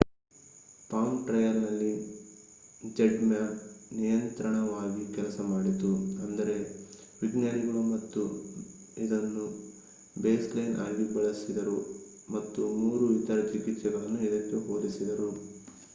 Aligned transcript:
palm 0.89 1.17
ಟ್ರಯಲ್‌ನಲ್ಲಿ 1.25 1.89
ZMapp 2.91 3.59
ನಿಯಂತ್ರಣವಾಗಿ 3.95 5.03
ಕೆಲಸ 5.13 5.37
ಮಾಡಿತು 5.49 5.91
ಅಂದರೆ 6.23 6.55
ವಿಜ್ಞಾನಿಗಳು 7.21 8.23
ಇದನ್ನು 8.97 9.45
ಬೇಸ್‌ಲೈನ್‌ 10.17 10.75
ಆಗಿ 10.87 11.05
ಬಳಸಿದರು 11.13 11.77
ಮತ್ತು 12.29 12.63
ಮೂರು 12.79 13.07
ಇತರ 13.19 13.39
ಚಿಕಿತ್ಸೆಗಳನ್ನು 13.53 14.21
ಇದಕ್ಕೆ 14.29 14.59
ಹೋಲಿಸಿದರು 14.67 15.29